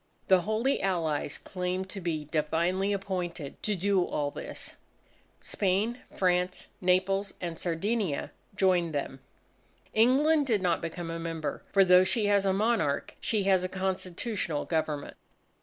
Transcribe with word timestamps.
The 0.29 0.41
Holy 0.41 0.81
Allies 0.81 1.37
claimed 1.37 1.87
to 1.91 2.01
be 2.01 2.25
divinely 2.25 2.91
appointed 2.91 3.61
to 3.61 3.75
do 3.75 4.03
all 4.03 4.31
this. 4.31 4.73
Spain, 5.41 5.99
France, 6.11 6.65
Naples, 6.81 7.35
and 7.39 7.59
Sardinia 7.59 8.31
joined 8.55 8.95
them. 8.95 9.19
England 9.93 10.47
did 10.47 10.63
not 10.63 10.81
become 10.81 11.11
a 11.11 11.19
member 11.19 11.61
for 11.71 11.85
though 11.85 12.03
she 12.03 12.25
has 12.25 12.47
a 12.47 12.51
monarch, 12.51 13.13
she 13.21 13.43
has 13.43 13.63
a 13.63 13.69
Constitutional 13.69 14.65
Government. 14.65 15.17